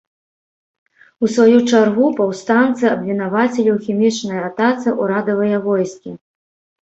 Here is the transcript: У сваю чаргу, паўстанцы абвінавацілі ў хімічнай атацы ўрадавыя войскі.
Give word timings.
У 1.25 1.27
сваю 1.33 1.57
чаргу, 1.71 2.07
паўстанцы 2.19 2.83
абвінавацілі 2.95 3.69
ў 3.75 3.89
хімічнай 3.89 4.39
атацы 4.49 4.95
ўрадавыя 5.03 5.57
войскі. 5.67 6.11